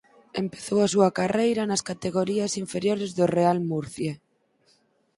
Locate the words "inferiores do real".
2.63-3.57